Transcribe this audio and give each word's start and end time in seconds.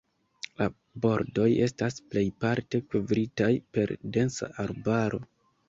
La 0.61 0.67
bordoj 1.03 1.45
estas 1.65 1.99
plejparte 2.15 2.83
kovritaj 2.95 3.53
per 3.79 3.97
densa 4.19 4.53
arbaro. 4.69 5.25